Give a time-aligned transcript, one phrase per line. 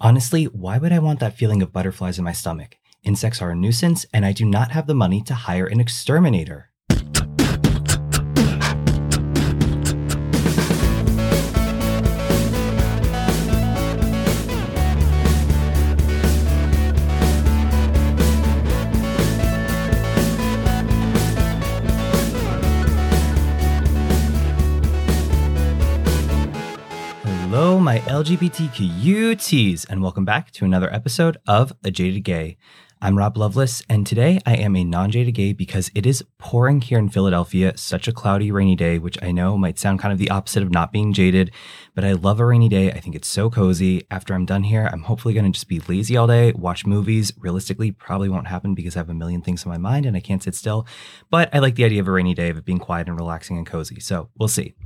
[0.00, 2.76] Honestly, why would I want that feeling of butterflies in my stomach?
[3.04, 6.70] Insects are a nuisance, and I do not have the money to hire an exterminator.
[28.14, 28.20] My
[29.90, 32.56] and welcome back to another episode of A Jaded Gay.
[33.02, 36.80] I'm Rob Loveless, and today I am a non jaded gay because it is pouring
[36.80, 40.20] here in Philadelphia, such a cloudy, rainy day, which I know might sound kind of
[40.20, 41.50] the opposite of not being jaded,
[41.96, 42.92] but I love a rainy day.
[42.92, 44.06] I think it's so cozy.
[44.12, 47.32] After I'm done here, I'm hopefully going to just be lazy all day, watch movies.
[47.36, 50.20] Realistically, probably won't happen because I have a million things on my mind and I
[50.20, 50.86] can't sit still,
[51.30, 53.58] but I like the idea of a rainy day, of it being quiet and relaxing
[53.58, 54.76] and cozy, so we'll see.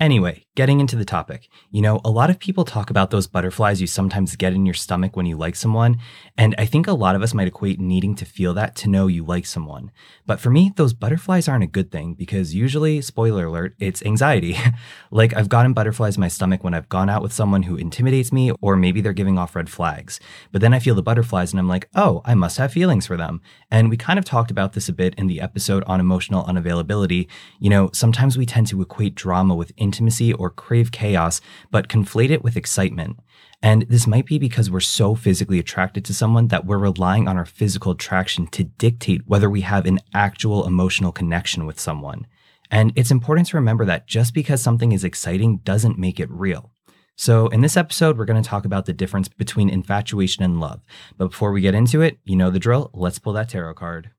[0.00, 1.48] Anyway, getting into the topic.
[1.70, 4.74] You know, a lot of people talk about those butterflies you sometimes get in your
[4.74, 5.98] stomach when you like someone,
[6.36, 9.06] and I think a lot of us might equate needing to feel that to know
[9.06, 9.90] you like someone.
[10.24, 14.56] But for me, those butterflies aren't a good thing because usually, spoiler alert, it's anxiety.
[15.10, 18.32] like I've gotten butterflies in my stomach when I've gone out with someone who intimidates
[18.32, 20.20] me, or maybe they're giving off red flags.
[20.52, 23.18] But then I feel the butterflies and I'm like, oh, I must have feelings for
[23.18, 23.42] them.
[23.70, 27.28] And we kind of talked about this a bit in the episode on emotional unavailability.
[27.58, 32.30] You know, sometimes we tend to equate drama with intimacy or crave chaos, but conflate
[32.30, 33.18] it with excitement.
[33.62, 37.36] And this might be because we're so physically attracted to someone that we're relying on
[37.36, 42.26] our physical attraction to dictate whether we have an actual emotional connection with someone.
[42.70, 46.72] And it's important to remember that just because something is exciting doesn't make it real.
[47.14, 50.80] So, in this episode, we're going to talk about the difference between infatuation and love.
[51.18, 52.90] But before we get into it, you know the drill.
[52.94, 54.10] Let's pull that tarot card.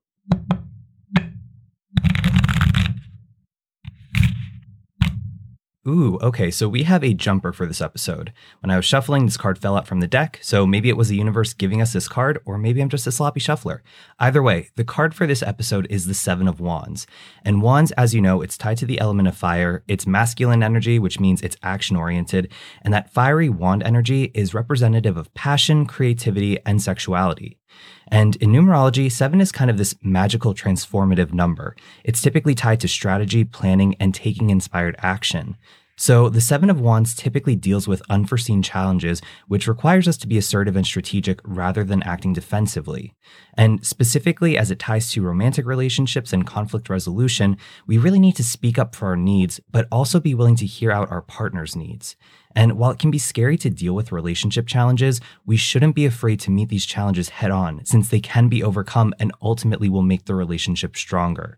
[5.85, 8.31] Ooh, okay, so we have a jumper for this episode.
[8.61, 11.09] When I was shuffling, this card fell out from the deck, so maybe it was
[11.09, 13.83] the universe giving us this card, or maybe I'm just a sloppy shuffler.
[14.17, 17.05] Either way, the card for this episode is the Seven of Wands.
[17.43, 19.83] And Wands, as you know, it's tied to the element of fire.
[19.89, 22.53] It's masculine energy, which means it's action oriented.
[22.81, 27.59] And that fiery wand energy is representative of passion, creativity, and sexuality.
[28.07, 31.75] And in numerology, seven is kind of this magical transformative number.
[32.03, 35.57] It's typically tied to strategy, planning, and taking inspired action.
[35.95, 40.39] So, the Seven of Wands typically deals with unforeseen challenges, which requires us to be
[40.39, 43.13] assertive and strategic rather than acting defensively.
[43.55, 48.43] And specifically, as it ties to romantic relationships and conflict resolution, we really need to
[48.43, 52.15] speak up for our needs, but also be willing to hear out our partner's needs.
[52.55, 56.39] And while it can be scary to deal with relationship challenges, we shouldn't be afraid
[56.41, 60.25] to meet these challenges head on, since they can be overcome and ultimately will make
[60.25, 61.57] the relationship stronger.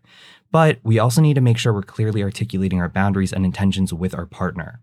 [0.50, 4.14] But we also need to make sure we're clearly articulating our boundaries and intentions with
[4.14, 4.80] our partner.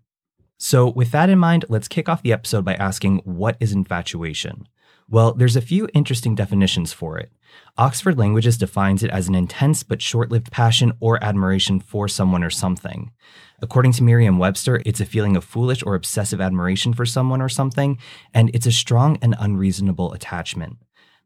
[0.56, 4.68] So, with that in mind, let's kick off the episode by asking what is infatuation?
[5.08, 7.30] Well, there's a few interesting definitions for it.
[7.76, 12.42] Oxford Languages defines it as an intense but short lived passion or admiration for someone
[12.42, 13.12] or something.
[13.60, 17.48] According to Merriam Webster, it's a feeling of foolish or obsessive admiration for someone or
[17.48, 17.98] something,
[18.32, 20.78] and it's a strong and unreasonable attachment.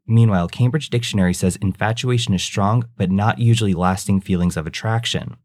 [0.05, 5.37] Meanwhile, Cambridge Dictionary says infatuation is strong but not usually lasting feelings of attraction.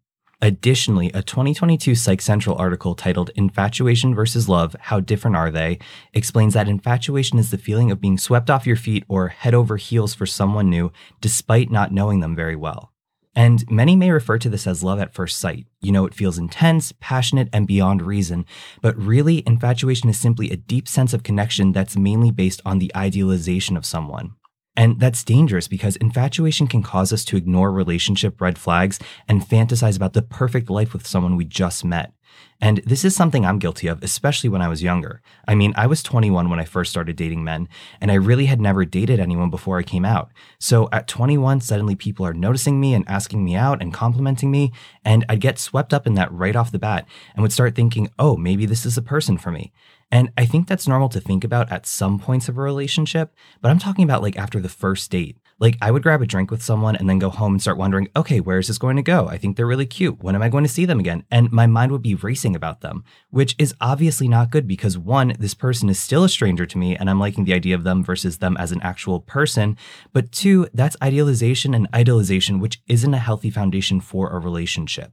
[0.44, 5.78] Additionally, a 2022 Psych Central article titled Infatuation versus Love How Different Are They
[6.12, 9.78] explains that infatuation is the feeling of being swept off your feet or head over
[9.78, 12.92] heels for someone new despite not knowing them very well.
[13.34, 15.66] And many may refer to this as love at first sight.
[15.80, 18.44] You know, it feels intense, passionate, and beyond reason.
[18.82, 22.94] But really, infatuation is simply a deep sense of connection that's mainly based on the
[22.94, 24.34] idealization of someone.
[24.76, 28.98] And that's dangerous because infatuation can cause us to ignore relationship red flags
[29.28, 32.12] and fantasize about the perfect life with someone we just met.
[32.60, 35.20] And this is something I'm guilty of, especially when I was younger.
[35.46, 37.68] I mean, I was 21 when I first started dating men,
[38.00, 40.30] and I really had never dated anyone before I came out.
[40.58, 44.72] So at 21, suddenly people are noticing me and asking me out and complimenting me,
[45.04, 48.08] and I'd get swept up in that right off the bat and would start thinking,
[48.18, 49.72] oh, maybe this is a person for me.
[50.14, 53.72] And I think that's normal to think about at some points of a relationship, but
[53.72, 55.36] I'm talking about like after the first date.
[55.58, 58.08] Like I would grab a drink with someone and then go home and start wondering,
[58.16, 59.28] okay, where is this going to go?
[59.28, 60.22] I think they're really cute.
[60.22, 61.24] When am I going to see them again?
[61.30, 65.34] And my mind would be racing about them, which is obviously not good because one,
[65.38, 68.02] this person is still a stranger to me and I'm liking the idea of them
[68.02, 69.76] versus them as an actual person.
[70.12, 75.12] But two, that's idealization and idolization, which isn't a healthy foundation for a relationship.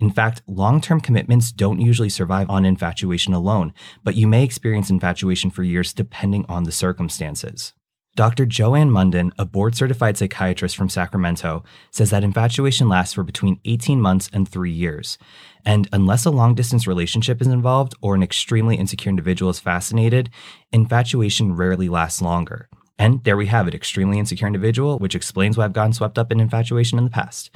[0.00, 3.72] In fact, long term commitments don't usually survive on infatuation alone,
[4.02, 7.72] but you may experience infatuation for years depending on the circumstances.
[8.14, 8.44] Dr.
[8.44, 14.02] Joanne Munden, a board certified psychiatrist from Sacramento, says that infatuation lasts for between 18
[14.02, 15.16] months and three years.
[15.64, 20.28] And unless a long distance relationship is involved or an extremely insecure individual is fascinated,
[20.72, 22.68] infatuation rarely lasts longer.
[22.98, 26.30] And there we have it, extremely insecure individual, which explains why I've gotten swept up
[26.30, 27.50] in infatuation in the past.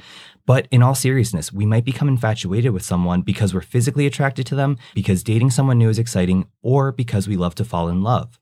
[0.47, 4.55] But in all seriousness, we might become infatuated with someone because we're physically attracted to
[4.55, 8.39] them, because dating someone new is exciting, or because we love to fall in love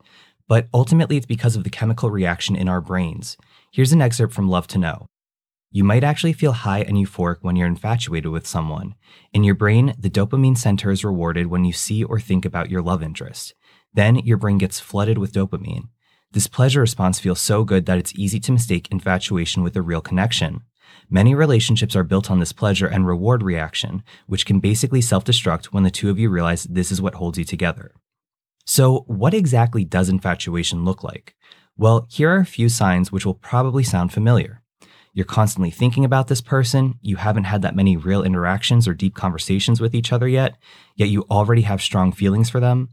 [0.47, 3.37] but ultimately it's because of the chemical reaction in our brains.
[3.71, 5.07] Here's an excerpt from Love to Know.
[5.71, 8.95] You might actually feel high and euphoric when you're infatuated with someone.
[9.33, 12.81] In your brain, the dopamine center is rewarded when you see or think about your
[12.81, 13.53] love interest.
[13.93, 15.89] Then your brain gets flooded with dopamine.
[16.31, 20.01] This pleasure response feels so good that it's easy to mistake infatuation with a real
[20.01, 20.61] connection.
[21.09, 25.65] Many relationships are built on this pleasure and reward reaction, which can basically self destruct
[25.67, 27.91] when the two of you realize this is what holds you together.
[28.65, 31.35] So, what exactly does infatuation look like?
[31.77, 34.63] Well, here are a few signs which will probably sound familiar.
[35.13, 39.13] You're constantly thinking about this person, you haven't had that many real interactions or deep
[39.13, 40.57] conversations with each other yet,
[40.95, 42.89] yet you already have strong feelings for them.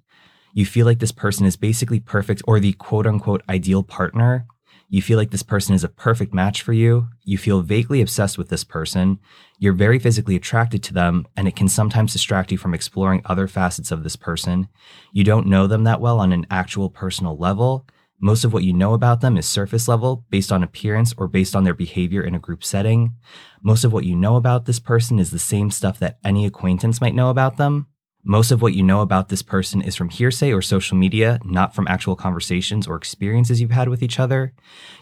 [0.52, 4.46] You feel like this person is basically perfect or the quote unquote ideal partner,
[4.92, 7.08] you feel like this person is a perfect match for you.
[7.24, 9.20] You feel vaguely obsessed with this person.
[9.58, 13.48] You're very physically attracted to them, and it can sometimes distract you from exploring other
[13.48, 14.68] facets of this person.
[15.10, 17.86] You don't know them that well on an actual personal level.
[18.20, 21.56] Most of what you know about them is surface level, based on appearance or based
[21.56, 23.14] on their behavior in a group setting.
[23.62, 27.00] Most of what you know about this person is the same stuff that any acquaintance
[27.00, 27.86] might know about them.
[28.24, 31.74] Most of what you know about this person is from hearsay or social media, not
[31.74, 34.52] from actual conversations or experiences you've had with each other.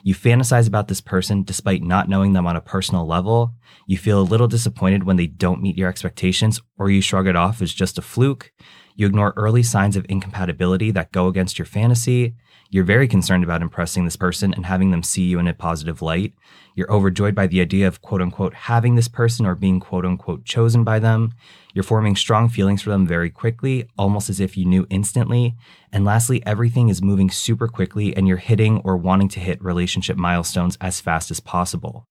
[0.03, 3.53] You fantasize about this person despite not knowing them on a personal level.
[3.87, 7.37] You feel a little disappointed when they don't meet your expectations, or you shrug it
[7.37, 8.53] off as just a fluke.
[8.97, 12.37] You ignore early signs of incompatibility that go against your fantasy.
[12.73, 16.03] You're very concerned about impressing this person and having them see you in a positive
[16.03, 16.35] light.
[16.77, 20.45] You're overjoyed by the idea of quote unquote having this person or being quote unquote
[20.45, 21.33] chosen by them.
[21.75, 25.57] You're forming strong feelings for them very quickly, almost as if you knew instantly.
[25.93, 30.17] And lastly, everything is moving super quickly and you're hitting or wanting to hit relationship
[30.17, 32.07] milestones as fast as possible.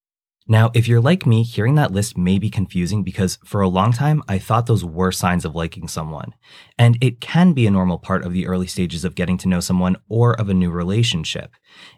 [0.52, 3.94] Now, if you're like me, hearing that list may be confusing because for a long
[3.94, 6.34] time, I thought those were signs of liking someone.
[6.76, 9.60] And it can be a normal part of the early stages of getting to know
[9.60, 11.52] someone or of a new relationship.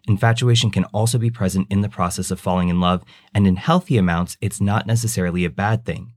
[0.05, 3.97] Infatuation can also be present in the process of falling in love, and in healthy
[3.97, 6.11] amounts, it's not necessarily a bad thing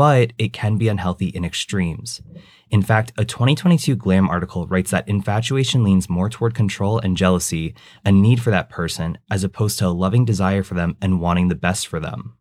[0.00, 2.22] but it can be unhealthy in extremes.
[2.70, 7.74] In fact, a 2022 Glam article writes that infatuation leans more toward control and jealousy,
[8.02, 11.48] a need for that person, as opposed to a loving desire for them and wanting
[11.48, 12.38] the best for them.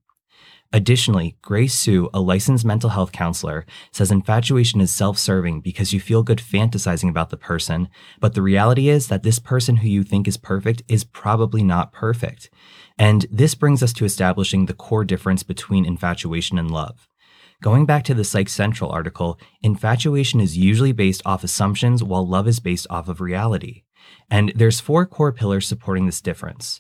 [0.72, 6.00] Additionally, Grace Sue, a licensed mental health counselor, says infatuation is self serving because you
[6.00, 7.90] feel good fantasizing about the person,
[8.22, 11.92] but the reality is that this person who you think is perfect is probably not
[11.92, 12.50] perfect.
[12.98, 17.09] And this brings us to establishing the core difference between infatuation and love.
[17.62, 22.48] Going back to the Psych Central article, infatuation is usually based off assumptions while love
[22.48, 23.84] is based off of reality.
[24.32, 26.80] And there's four core pillars supporting this difference.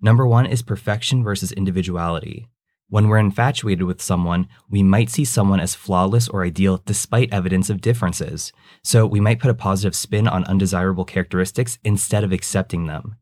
[0.00, 2.46] Number one is perfection versus individuality.
[2.88, 7.68] When we're infatuated with someone, we might see someone as flawless or ideal despite evidence
[7.68, 8.52] of differences.
[8.84, 13.16] So we might put a positive spin on undesirable characteristics instead of accepting them.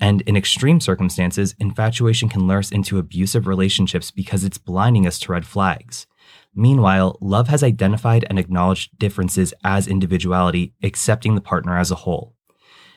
[0.00, 5.18] And in extreme circumstances, infatuation can lure us into abusive relationships because it's blinding us
[5.20, 6.06] to red flags.
[6.54, 12.34] Meanwhile, love has identified and acknowledged differences as individuality, accepting the partner as a whole.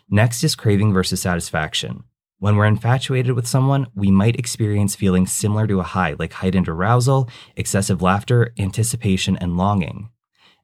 [0.09, 2.03] Next is craving versus satisfaction.
[2.39, 6.69] When we're infatuated with someone, we might experience feelings similar to a high, like heightened
[6.69, 10.09] arousal, excessive laughter, anticipation, and longing.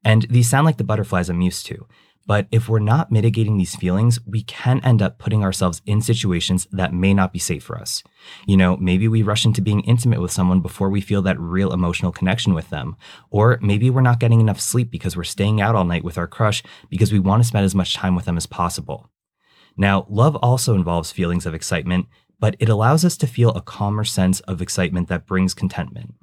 [0.05, 1.87] And these sound like the butterflies I'm used to.
[2.25, 6.67] But if we're not mitigating these feelings, we can end up putting ourselves in situations
[6.71, 8.01] that may not be safe for us.
[8.47, 11.73] You know, maybe we rush into being intimate with someone before we feel that real
[11.73, 12.95] emotional connection with them.
[13.29, 16.27] Or maybe we're not getting enough sleep because we're staying out all night with our
[16.27, 19.09] crush because we want to spend as much time with them as possible.
[19.75, 22.05] Now, love also involves feelings of excitement,
[22.39, 26.13] but it allows us to feel a calmer sense of excitement that brings contentment.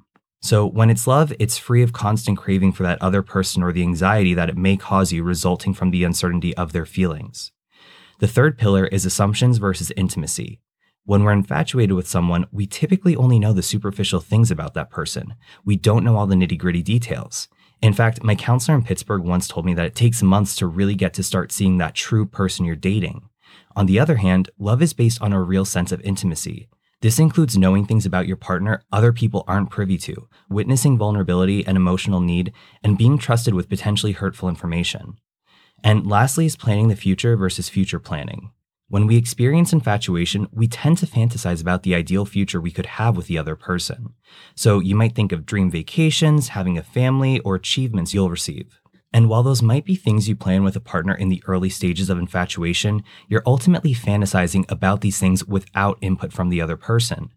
[0.43, 3.83] So, when it's love, it's free of constant craving for that other person or the
[3.83, 7.51] anxiety that it may cause you resulting from the uncertainty of their feelings.
[8.19, 10.59] The third pillar is assumptions versus intimacy.
[11.05, 15.35] When we're infatuated with someone, we typically only know the superficial things about that person.
[15.63, 17.47] We don't know all the nitty gritty details.
[17.81, 20.95] In fact, my counselor in Pittsburgh once told me that it takes months to really
[20.95, 23.29] get to start seeing that true person you're dating.
[23.75, 26.67] On the other hand, love is based on a real sense of intimacy.
[27.01, 31.75] This includes knowing things about your partner other people aren't privy to, witnessing vulnerability and
[31.75, 32.53] emotional need,
[32.83, 35.17] and being trusted with potentially hurtful information.
[35.83, 38.51] And lastly is planning the future versus future planning.
[38.87, 43.17] When we experience infatuation, we tend to fantasize about the ideal future we could have
[43.17, 44.13] with the other person.
[44.53, 48.80] So you might think of dream vacations, having a family, or achievements you'll receive.
[49.13, 52.09] And while those might be things you plan with a partner in the early stages
[52.09, 57.31] of infatuation, you're ultimately fantasizing about these things without input from the other person.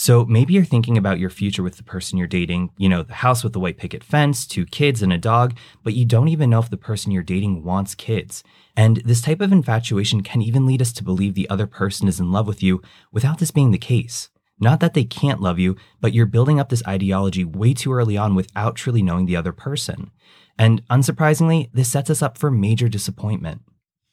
[0.00, 3.14] So maybe you're thinking about your future with the person you're dating, you know, the
[3.14, 6.50] house with the white picket fence, two kids, and a dog, but you don't even
[6.50, 8.44] know if the person you're dating wants kids.
[8.76, 12.20] And this type of infatuation can even lead us to believe the other person is
[12.20, 14.30] in love with you without this being the case.
[14.60, 18.16] Not that they can't love you, but you're building up this ideology way too early
[18.16, 20.10] on without truly knowing the other person.
[20.58, 23.62] And unsurprisingly, this sets us up for major disappointment.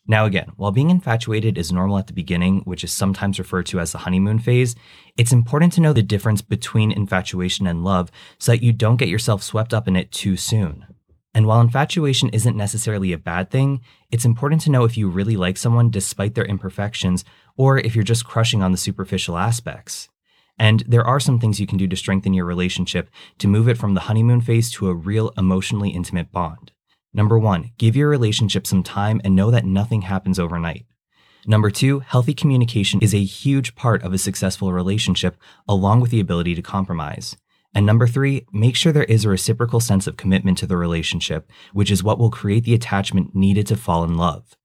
[0.08, 3.80] Now, again, while being infatuated is normal at the beginning, which is sometimes referred to
[3.80, 4.76] as the honeymoon phase,
[5.18, 9.10] it's important to know the difference between infatuation and love so that you don't get
[9.10, 10.86] yourself swept up in it too soon.
[11.34, 15.36] And while infatuation isn't necessarily a bad thing, it's important to know if you really
[15.36, 17.26] like someone despite their imperfections
[17.58, 20.08] or if you're just crushing on the superficial aspects.
[20.58, 23.10] And there are some things you can do to strengthen your relationship
[23.40, 26.72] to move it from the honeymoon phase to a real emotionally intimate bond.
[27.14, 30.86] Number one, give your relationship some time and know that nothing happens overnight.
[31.48, 36.20] Number two, healthy communication is a huge part of a successful relationship, along with the
[36.20, 37.38] ability to compromise.
[37.74, 41.52] And number three, make sure there is a reciprocal sense of commitment to the relationship,
[41.74, 44.56] which is what will create the attachment needed to fall in love.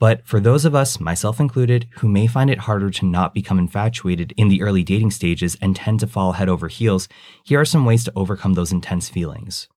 [0.00, 3.58] But for those of us, myself included, who may find it harder to not become
[3.58, 7.08] infatuated in the early dating stages and tend to fall head over heels,
[7.42, 9.68] here are some ways to overcome those intense feelings.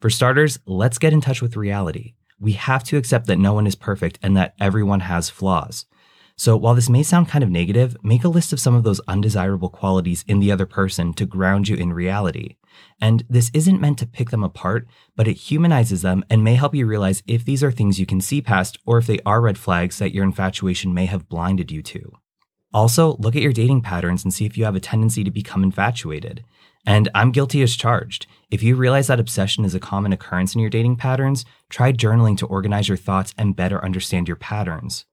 [0.00, 2.14] For starters, let's get in touch with reality.
[2.38, 5.86] We have to accept that no one is perfect and that everyone has flaws.
[6.36, 9.00] So while this may sound kind of negative, make a list of some of those
[9.08, 12.56] undesirable qualities in the other person to ground you in reality.
[13.00, 16.74] And this isn't meant to pick them apart, but it humanizes them and may help
[16.74, 19.58] you realize if these are things you can see past or if they are red
[19.58, 22.12] flags that your infatuation may have blinded you to.
[22.72, 25.62] Also, look at your dating patterns and see if you have a tendency to become
[25.62, 26.44] infatuated.
[26.84, 28.26] And I'm guilty as charged.
[28.50, 32.36] If you realize that obsession is a common occurrence in your dating patterns, try journaling
[32.38, 35.04] to organize your thoughts and better understand your patterns.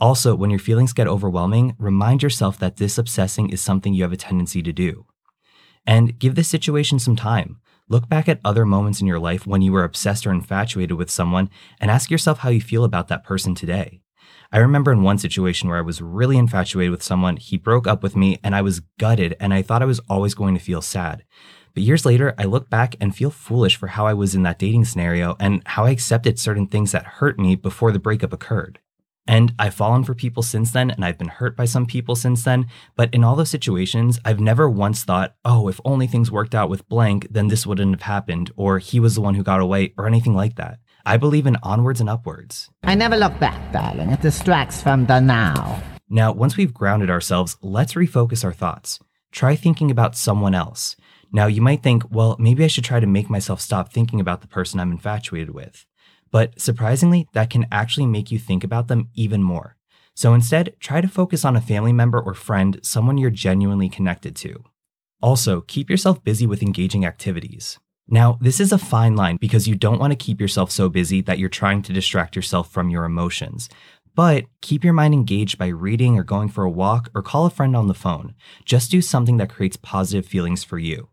[0.00, 4.12] Also, when your feelings get overwhelming, remind yourself that this obsessing is something you have
[4.12, 5.06] a tendency to do.
[5.86, 7.60] And give this situation some time.
[7.88, 11.10] Look back at other moments in your life when you were obsessed or infatuated with
[11.10, 14.00] someone and ask yourself how you feel about that person today.
[14.50, 18.02] I remember in one situation where I was really infatuated with someone, he broke up
[18.02, 20.80] with me, and I was gutted and I thought I was always going to feel
[20.80, 21.24] sad.
[21.74, 24.60] But years later, I look back and feel foolish for how I was in that
[24.60, 28.78] dating scenario and how I accepted certain things that hurt me before the breakup occurred.
[29.26, 32.44] And I've fallen for people since then, and I've been hurt by some people since
[32.44, 32.66] then.
[32.94, 36.68] But in all those situations, I've never once thought, oh, if only things worked out
[36.68, 39.94] with blank, then this wouldn't have happened, or he was the one who got away,
[39.96, 40.78] or anything like that.
[41.06, 42.70] I believe in onwards and upwards.
[42.82, 44.10] I never look back, darling.
[44.10, 45.82] It distracts from the now.
[46.08, 48.98] Now, once we've grounded ourselves, let's refocus our thoughts.
[49.32, 50.96] Try thinking about someone else.
[51.32, 54.40] Now, you might think, well, maybe I should try to make myself stop thinking about
[54.40, 55.84] the person I'm infatuated with.
[56.34, 59.76] But surprisingly, that can actually make you think about them even more.
[60.16, 64.34] So instead, try to focus on a family member or friend, someone you're genuinely connected
[64.38, 64.64] to.
[65.22, 67.78] Also, keep yourself busy with engaging activities.
[68.08, 71.20] Now, this is a fine line because you don't want to keep yourself so busy
[71.20, 73.68] that you're trying to distract yourself from your emotions.
[74.16, 77.50] But keep your mind engaged by reading or going for a walk or call a
[77.50, 78.34] friend on the phone.
[78.64, 81.10] Just do something that creates positive feelings for you.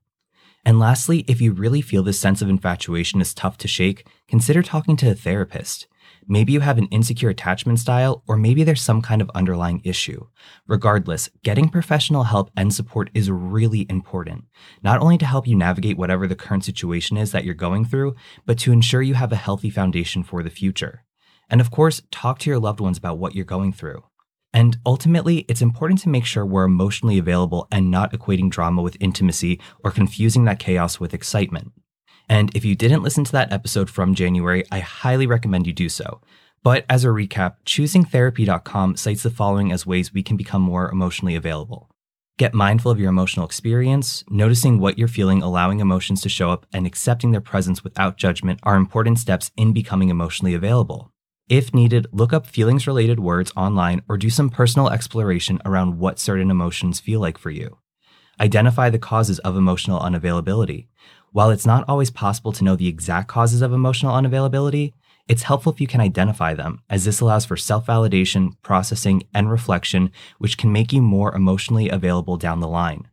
[0.65, 4.61] And lastly, if you really feel this sense of infatuation is tough to shake, consider
[4.61, 5.87] talking to a therapist.
[6.27, 10.27] Maybe you have an insecure attachment style, or maybe there's some kind of underlying issue.
[10.67, 14.45] Regardless, getting professional help and support is really important,
[14.83, 18.15] not only to help you navigate whatever the current situation is that you're going through,
[18.45, 21.03] but to ensure you have a healthy foundation for the future.
[21.49, 24.03] And of course, talk to your loved ones about what you're going through.
[24.53, 28.97] And ultimately, it's important to make sure we're emotionally available and not equating drama with
[28.99, 31.71] intimacy or confusing that chaos with excitement.
[32.27, 35.89] And if you didn't listen to that episode from January, I highly recommend you do
[35.89, 36.21] so.
[36.63, 41.35] But as a recap, choosingtherapy.com cites the following as ways we can become more emotionally
[41.35, 41.89] available.
[42.37, 46.65] Get mindful of your emotional experience, noticing what you're feeling, allowing emotions to show up,
[46.73, 51.11] and accepting their presence without judgment are important steps in becoming emotionally available.
[51.51, 56.17] If needed, look up feelings related words online or do some personal exploration around what
[56.17, 57.77] certain emotions feel like for you.
[58.39, 60.87] Identify the causes of emotional unavailability.
[61.33, 64.93] While it's not always possible to know the exact causes of emotional unavailability,
[65.27, 69.51] it's helpful if you can identify them, as this allows for self validation, processing, and
[69.51, 73.09] reflection, which can make you more emotionally available down the line.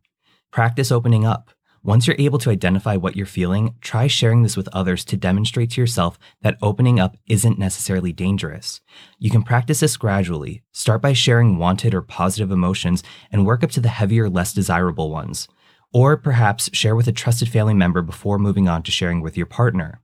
[0.53, 1.51] Practice opening up.
[1.85, 5.71] Once you're able to identify what you're feeling, try sharing this with others to demonstrate
[5.71, 8.81] to yourself that opening up isn't necessarily dangerous.
[9.19, 10.63] You can practice this gradually.
[10.73, 15.11] Start by sharing wanted or positive emotions and work up to the heavier, less desirable
[15.11, 15.47] ones.
[15.93, 19.47] Or perhaps share with a trusted family member before moving on to sharing with your
[19.47, 20.03] partner.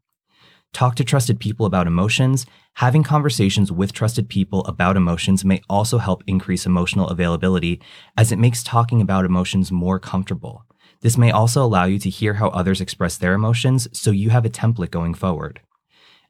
[0.72, 2.46] Talk to trusted people about emotions.
[2.74, 7.80] Having conversations with trusted people about emotions may also help increase emotional availability
[8.16, 10.64] as it makes talking about emotions more comfortable.
[11.04, 14.46] This may also allow you to hear how others express their emotions so you have
[14.46, 15.60] a template going forward.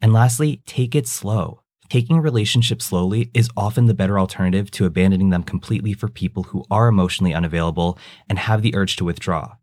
[0.03, 1.61] And lastly, take it slow.
[1.89, 6.65] Taking relationships slowly is often the better alternative to abandoning them completely for people who
[6.73, 7.97] are emotionally unavailable
[8.29, 9.55] and have the urge to withdraw.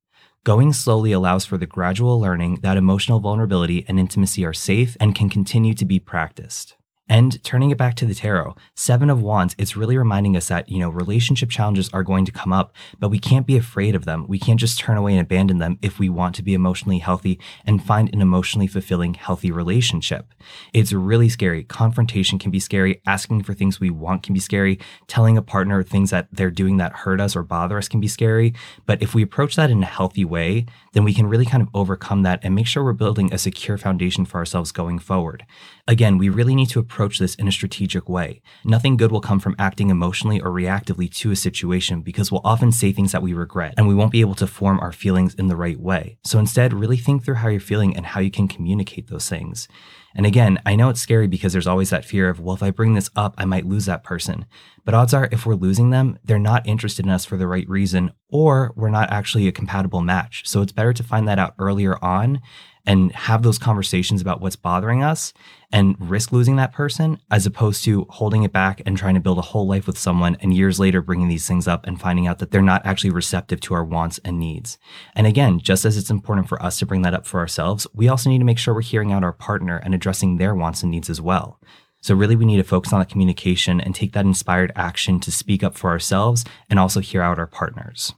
[0.46, 5.14] Going slowly allows for the gradual learning that emotional vulnerability and intimacy are safe and
[5.14, 6.78] can continue to be practiced.
[7.12, 10.70] And turning it back to the tarot, Seven of Wands, it's really reminding us that,
[10.70, 14.06] you know, relationship challenges are going to come up, but we can't be afraid of
[14.06, 14.26] them.
[14.30, 17.38] We can't just turn away and abandon them if we want to be emotionally healthy
[17.66, 20.34] and find an emotionally fulfilling, healthy relationship.
[20.72, 21.66] It's really scary.
[21.66, 23.02] Confrontation can be scary.
[23.06, 24.80] Asking for things we want can be scary.
[25.08, 28.08] Telling a partner things that they're doing that hurt us or bother us can be
[28.08, 28.54] scary.
[28.86, 31.68] But if we approach that in a healthy way, then we can really kind of
[31.74, 35.46] overcome that and make sure we're building a secure foundation for ourselves going forward.
[35.90, 38.42] Again, we really need to approach this in a strategic way.
[38.64, 42.72] Nothing good will come from acting emotionally or reactively to a situation because we'll often
[42.72, 45.48] say things that we regret and we won't be able to form our feelings in
[45.48, 46.18] the right way.
[46.24, 49.68] So instead, really think through how you're feeling and how you can communicate those things.
[50.16, 52.72] And again, I know it's scary because there's always that fear of, well, if I
[52.72, 54.46] bring this up, I might lose that person.
[54.84, 57.68] But odds are, if we're losing them, they're not interested in us for the right
[57.70, 60.44] reason, or we're not actually a compatible match.
[60.48, 62.42] So it's better to find that out earlier on
[62.86, 65.34] and have those conversations about what's bothering us
[65.72, 69.38] and risk losing that person as opposed to holding it back and trying to build
[69.38, 72.40] a whole life with someone and years later bringing these things up and finding out
[72.40, 74.78] that they're not actually receptive to our wants and needs.
[75.16, 78.10] And again, just as it's important for us to bring that up for ourselves, we
[78.10, 80.92] also need to make sure we're hearing out our partner and addressing their wants and
[80.92, 81.60] needs as well.
[82.02, 85.32] So really we need to focus on the communication and take that inspired action to
[85.32, 88.16] speak up for ourselves and also hear out our partners.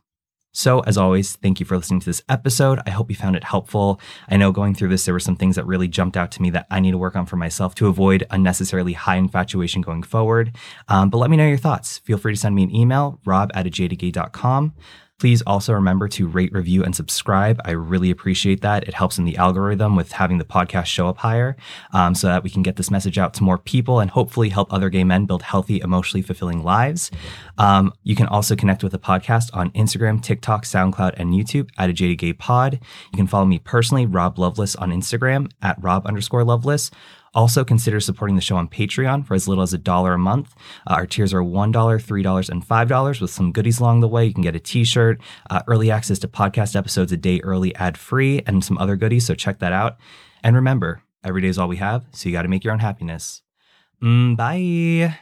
[0.56, 2.80] So, as always, thank you for listening to this episode.
[2.86, 4.00] I hope you found it helpful.
[4.30, 6.52] I know going through this, there were some things that really jumped out to me
[6.52, 10.56] that I need to work on for myself to avoid unnecessarily high infatuation going forward.
[10.88, 11.98] Um, but let me know your thoughts.
[11.98, 14.76] Feel free to send me an email, rob at ajadedgay.com.
[15.24, 17.62] Please also remember to rate, review, and subscribe.
[17.64, 18.86] I really appreciate that.
[18.90, 21.56] It helps in the algorithm with having the podcast show up higher
[21.94, 24.74] um, so that we can get this message out to more people and hopefully help
[24.74, 27.10] other gay men build healthy, emotionally fulfilling lives.
[27.58, 31.90] Um, you can also connect with the podcast on Instagram, TikTok, SoundCloud, and YouTube at
[31.90, 32.82] a Jaded Gay Pod.
[33.14, 36.92] You can follow me personally, Rob Loveless, on Instagram at Rob underscore Loveless.
[37.34, 40.54] Also, consider supporting the show on Patreon for as little as a dollar a month.
[40.88, 44.26] Uh, our tiers are $1, $3, and $5 with some goodies along the way.
[44.26, 45.20] You can get a t shirt,
[45.50, 49.26] uh, early access to podcast episodes a day early, ad free, and some other goodies.
[49.26, 49.98] So check that out.
[50.44, 52.80] And remember, every day is all we have, so you got to make your own
[52.80, 53.42] happiness.
[54.02, 55.18] Mm, bye.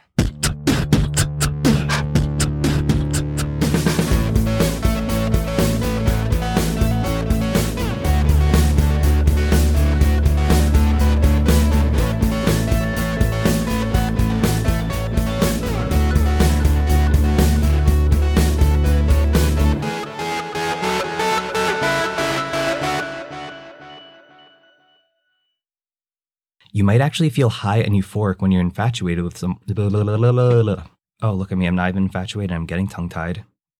[26.82, 29.60] You might actually feel high and euphoric when you're infatuated with some.
[31.22, 31.66] Oh, look at me.
[31.66, 32.50] I'm not even infatuated.
[32.50, 33.44] I'm getting tongue tied.